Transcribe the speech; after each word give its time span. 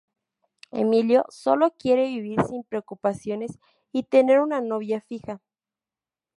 Emilio 0.71 1.25
solo 1.29 1.75
quiere 1.77 2.07
vivir 2.07 2.41
sin 2.45 2.63
preocupaciones 2.63 3.59
y 3.91 4.01
tener 4.01 4.39
una 4.39 4.59
novia 4.59 4.99
fija. 5.01 5.43